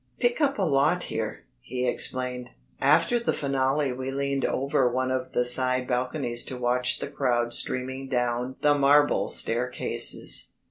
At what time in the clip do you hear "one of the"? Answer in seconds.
4.89-5.45